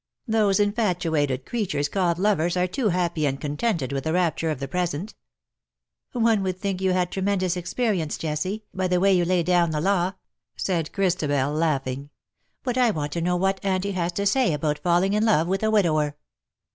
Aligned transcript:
''Those 0.27 0.59
infatuated 0.59 1.45
creatures 1.45 1.87
VOL. 1.87 2.01
I. 2.05 2.13
B 2.15 2.15
2 2.15 2.15
THE 2.15 2.15
DAYS 2.15 2.15
TPIAT 2.15 2.15
ARE 2.15 2.15
NO 2.15 2.15
MORE. 2.15 2.15
called 2.15 2.39
lovers 2.39 2.57
are 2.57 2.73
too 2.73 2.89
tappy 2.89 3.25
and 3.27 3.41
contented 3.41 3.91
with 3.93 4.03
the 4.05 4.13
rapture 4.13 4.49
of 4.49 4.59
the 4.59 4.67
present/^" 4.67 5.13
One 6.13 6.41
would 6.41 6.57
think 6.59 6.81
you 6.81 6.93
had 6.93 7.11
tremendous 7.11 7.55
expe 7.55 7.91
rience,, 7.91 8.17
Jessie, 8.17 8.65
by 8.73 8.87
the 8.87 8.99
way 8.99 9.13
you 9.13 9.25
lay 9.25 9.43
down 9.43 9.69
the 9.69 9.77
law/^ 9.77 10.15
said 10.55 10.91
Christabel;, 10.91 11.53
laughing." 11.53 12.09
But 12.63 12.79
I 12.79 12.89
want 12.89 13.11
to 13.11 13.21
know 13.21 13.35
what 13.35 13.63
Auntie 13.63 13.91
has 13.91 14.11
to 14.13 14.25
say 14.25 14.53
about 14.55 14.79
falling 14.79 15.13
in 15.13 15.23
love 15.23 15.47
with 15.47 15.61
a 15.61 15.69
widower 15.69 16.15